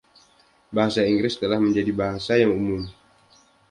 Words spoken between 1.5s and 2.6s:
menjadi bahasa yang